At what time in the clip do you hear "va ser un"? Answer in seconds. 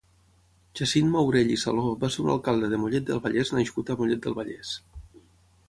2.05-2.33